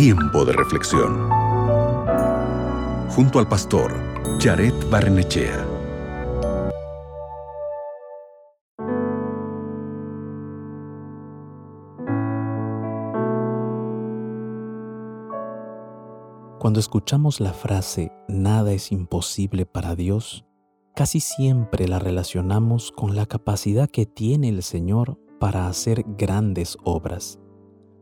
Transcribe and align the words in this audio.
Tiempo 0.00 0.44
de 0.44 0.52
reflexión. 0.52 1.28
Junto 3.08 3.40
al 3.40 3.48
pastor 3.48 3.92
Jared 4.38 4.72
Barnechea. 4.88 5.66
Cuando 16.60 16.78
escuchamos 16.78 17.40
la 17.40 17.52
frase 17.52 18.12
nada 18.28 18.70
es 18.70 18.92
imposible 18.92 19.66
para 19.66 19.96
Dios, 19.96 20.44
casi 20.94 21.18
siempre 21.18 21.88
la 21.88 21.98
relacionamos 21.98 22.92
con 22.92 23.16
la 23.16 23.26
capacidad 23.26 23.90
que 23.90 24.06
tiene 24.06 24.48
el 24.48 24.62
Señor 24.62 25.18
para 25.40 25.66
hacer 25.66 26.04
grandes 26.06 26.78
obras. 26.84 27.40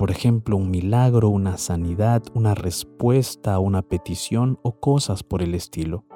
Por 0.00 0.10
ejemplo, 0.10 0.56
un 0.56 0.70
milagro, 0.70 1.28
una 1.28 1.58
sanidad, 1.58 2.22
una 2.32 2.54
respuesta 2.54 3.52
a 3.52 3.58
una 3.58 3.82
petición 3.82 4.58
o 4.62 4.80
cosas 4.80 5.22
por 5.22 5.42
el 5.42 5.54
estilo. 5.54 6.06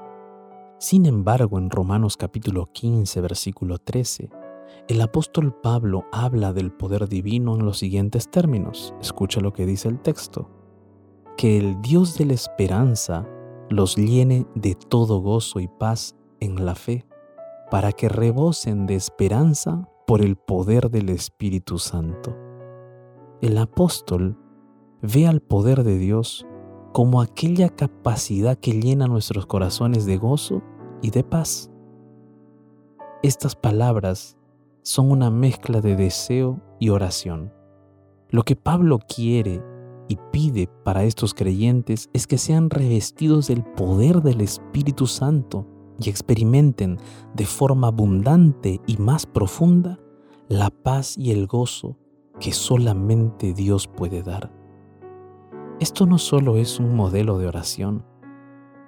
Sin 0.79 1.05
embargo, 1.05 1.59
en 1.59 1.69
Romanos 1.69 2.17
capítulo 2.17 2.73
15, 2.73 3.21
versículo 3.21 3.77
13, 3.77 4.31
el 4.89 5.01
apóstol 5.03 5.55
Pablo 5.63 6.07
habla 6.13 6.55
del 6.55 6.73
poder 6.73 7.11
divino 7.11 7.57
en 7.57 7.67
los 7.67 7.77
siguientes 7.77 8.31
términos. 8.31 8.95
Escucha 9.03 9.43
lo 9.43 9.53
que 9.53 9.67
dice 9.67 9.89
el 9.89 10.01
texto. 10.01 10.49
Que 11.37 11.59
el 11.59 11.83
Dios 11.83 12.17
de 12.17 12.25
la 12.25 12.33
esperanza 12.33 13.29
los 13.69 13.97
llene 13.97 14.47
de 14.55 14.77
todo 14.77 15.21
gozo 15.21 15.61
y 15.61 15.69
paz 15.69 16.17
en 16.41 16.65
la 16.65 16.75
fe, 16.75 17.05
para 17.71 17.93
que 17.93 18.09
rebosen 18.09 18.87
de 18.87 18.95
esperanza 18.95 19.87
por 20.07 20.23
el 20.23 20.37
poder 20.37 20.91
del 20.91 21.11
Espíritu 21.11 21.79
Santo. 21.79 22.35
El 23.45 23.59
apóstol 23.59 24.39
ve 25.03 25.27
al 25.27 25.43
poder 25.43 25.85
de 25.85 25.99
Dios 25.99 26.47
como 26.95 27.21
aquella 27.21 27.69
capacidad 27.69 28.57
que 28.57 28.81
llena 28.81 29.07
nuestros 29.07 29.45
corazones 29.45 30.07
de 30.07 30.17
gozo 30.17 30.63
y 31.03 31.11
de 31.11 31.25
paz. 31.25 31.71
Estas 33.23 33.55
palabras 33.55 34.39
son 34.81 35.11
una 35.11 35.29
mezcla 35.29 35.83
de 35.83 35.95
deseo 35.95 36.63
y 36.81 36.89
oración. 36.89 37.53
Lo 38.31 38.45
que 38.45 38.57
Pablo 38.57 38.99
quiere 38.99 39.63
y 40.09 40.17
pide 40.33 40.71
para 40.83 41.05
estos 41.05 41.35
creyentes 41.35 42.09
es 42.15 42.27
que 42.27 42.39
sean 42.39 42.71
revestidos 42.71 43.49
del 43.49 43.63
poder 43.63 44.23
del 44.23 44.41
Espíritu 44.41 45.07
Santo 45.07 45.67
y 46.01 46.09
experimenten 46.09 46.97
de 47.35 47.45
forma 47.45 47.89
abundante 47.89 48.81
y 48.87 48.97
más 48.97 49.27
profunda 49.27 50.01
la 50.49 50.71
paz 50.71 51.19
y 51.19 51.31
el 51.31 51.47
gozo 51.47 51.99
que 52.41 52.53
solamente 52.53 53.53
Dios 53.53 53.87
puede 53.87 54.23
dar. 54.23 54.53
Esto 55.81 56.07
no 56.07 56.19
solo 56.19 56.57
es 56.57 56.79
un 56.79 56.95
modelo 56.95 57.39
de 57.39 57.47
oración, 57.47 58.05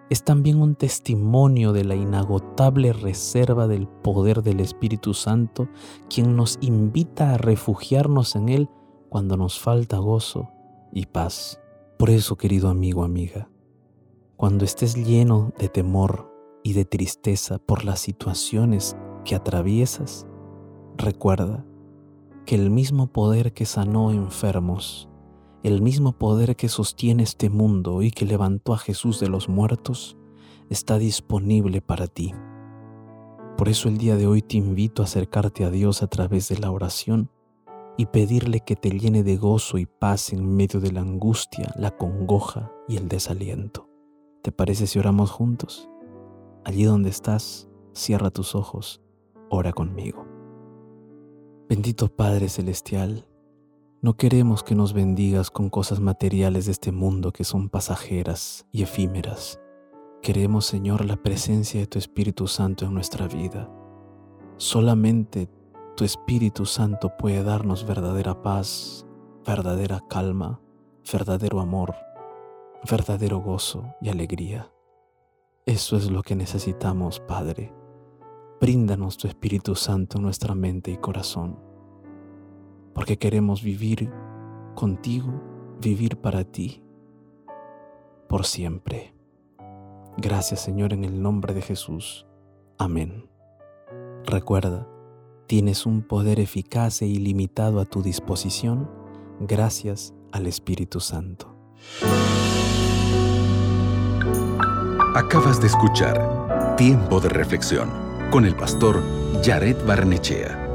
es 0.08 0.22
también 0.22 0.60
un 0.60 0.76
testimonio 0.76 1.72
de 1.72 1.84
la 1.84 1.96
inagotable 1.96 2.92
reserva 2.92 3.66
del 3.66 3.88
poder 3.88 4.42
del 4.42 4.60
Espíritu 4.60 5.14
Santo, 5.14 5.68
quien 6.08 6.36
nos 6.36 6.58
invita 6.60 7.34
a 7.34 7.38
refugiarnos 7.38 8.36
en 8.36 8.48
Él 8.48 8.68
cuando 9.08 9.36
nos 9.36 9.58
falta 9.58 9.98
gozo 9.98 10.50
y 10.92 11.06
paz. 11.06 11.60
Por 11.98 12.10
eso, 12.10 12.36
querido 12.36 12.68
amigo, 12.68 13.02
amiga, 13.02 13.48
cuando 14.36 14.64
estés 14.64 14.94
lleno 14.94 15.52
de 15.58 15.68
temor, 15.68 16.36
y 16.66 16.72
de 16.72 16.84
tristeza 16.84 17.60
por 17.60 17.84
las 17.84 18.00
situaciones 18.00 18.96
que 19.24 19.36
atraviesas, 19.36 20.26
recuerda 20.96 21.64
que 22.46 22.54
el 22.54 22.70
mismo 22.70 23.08
poder 23.08 23.52
que 23.52 23.66
sanó 23.66 24.12
enfermos, 24.12 25.10
el 25.64 25.82
mismo 25.82 26.12
poder 26.12 26.54
que 26.54 26.68
sostiene 26.68 27.24
este 27.24 27.50
mundo 27.50 28.02
y 28.02 28.12
que 28.12 28.24
levantó 28.24 28.72
a 28.72 28.78
Jesús 28.78 29.18
de 29.18 29.28
los 29.28 29.48
muertos, 29.48 30.16
está 30.70 30.96
disponible 30.96 31.82
para 31.82 32.06
ti. 32.06 32.32
Por 33.58 33.68
eso 33.68 33.88
el 33.88 33.98
día 33.98 34.16
de 34.16 34.28
hoy 34.28 34.42
te 34.42 34.56
invito 34.56 35.02
a 35.02 35.06
acercarte 35.06 35.64
a 35.64 35.70
Dios 35.70 36.02
a 36.02 36.06
través 36.06 36.48
de 36.48 36.58
la 36.58 36.70
oración 36.70 37.30
y 37.96 38.06
pedirle 38.06 38.60
que 38.60 38.76
te 38.76 38.90
llene 38.90 39.24
de 39.24 39.36
gozo 39.36 39.78
y 39.78 39.86
paz 39.86 40.32
en 40.32 40.54
medio 40.54 40.78
de 40.80 40.92
la 40.92 41.00
angustia, 41.00 41.72
la 41.76 41.96
congoja 41.96 42.70
y 42.86 42.96
el 42.96 43.08
desaliento. 43.08 43.88
¿Te 44.42 44.52
parece 44.52 44.86
si 44.86 44.98
oramos 44.98 45.32
juntos? 45.32 45.88
Allí 46.64 46.84
donde 46.84 47.10
estás, 47.10 47.68
cierra 47.92 48.30
tus 48.30 48.54
ojos, 48.54 49.02
ora 49.50 49.72
conmigo. 49.72 50.35
Bendito 51.68 52.06
Padre 52.06 52.48
Celestial, 52.48 53.26
no 54.00 54.16
queremos 54.16 54.62
que 54.62 54.76
nos 54.76 54.92
bendigas 54.92 55.50
con 55.50 55.68
cosas 55.68 55.98
materiales 55.98 56.66
de 56.66 56.72
este 56.72 56.92
mundo 56.92 57.32
que 57.32 57.42
son 57.42 57.70
pasajeras 57.70 58.68
y 58.70 58.84
efímeras. 58.84 59.58
Queremos, 60.22 60.64
Señor, 60.64 61.04
la 61.04 61.16
presencia 61.16 61.80
de 61.80 61.88
tu 61.88 61.98
Espíritu 61.98 62.46
Santo 62.46 62.84
en 62.84 62.94
nuestra 62.94 63.26
vida. 63.26 63.68
Solamente 64.58 65.48
tu 65.96 66.04
Espíritu 66.04 66.66
Santo 66.66 67.16
puede 67.18 67.42
darnos 67.42 67.84
verdadera 67.84 68.40
paz, 68.42 69.04
verdadera 69.44 70.04
calma, 70.08 70.60
verdadero 71.12 71.58
amor, 71.58 71.96
verdadero 72.88 73.40
gozo 73.40 73.92
y 74.00 74.08
alegría. 74.08 74.70
Eso 75.64 75.96
es 75.96 76.12
lo 76.12 76.22
que 76.22 76.36
necesitamos, 76.36 77.18
Padre. 77.18 77.74
Bríndanos 78.58 79.18
tu 79.18 79.28
Espíritu 79.28 79.74
Santo 79.74 80.16
en 80.16 80.24
nuestra 80.24 80.54
mente 80.54 80.90
y 80.90 80.96
corazón, 80.96 81.58
porque 82.94 83.18
queremos 83.18 83.62
vivir 83.62 84.10
contigo, 84.74 85.42
vivir 85.78 86.16
para 86.16 86.42
ti, 86.42 86.82
por 88.28 88.46
siempre. 88.46 89.14
Gracias 90.16 90.60
Señor 90.60 90.94
en 90.94 91.04
el 91.04 91.20
nombre 91.20 91.52
de 91.52 91.60
Jesús. 91.60 92.26
Amén. 92.78 93.28
Recuerda, 94.24 94.88
tienes 95.46 95.84
un 95.84 96.00
poder 96.00 96.40
eficaz 96.40 97.02
e 97.02 97.06
ilimitado 97.06 97.78
a 97.78 97.84
tu 97.84 98.02
disposición 98.02 98.90
gracias 99.38 100.14
al 100.32 100.46
Espíritu 100.46 101.00
Santo. 101.00 101.54
Acabas 105.14 105.60
de 105.60 105.66
escuchar 105.66 106.74
Tiempo 106.76 107.20
de 107.20 107.28
Reflexión 107.28 108.05
con 108.30 108.44
el 108.44 108.54
pastor 108.54 109.02
Jared 109.44 109.76
Barnechea. 109.86 110.65